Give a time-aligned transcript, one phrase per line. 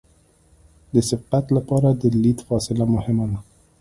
[0.93, 3.39] د سبقت لپاره د لید فاصله مهمه ده